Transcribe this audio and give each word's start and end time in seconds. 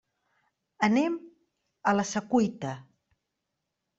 Anem 0.87 1.17
a 1.91 1.93
la 1.99 2.05
Secuita. 2.13 2.71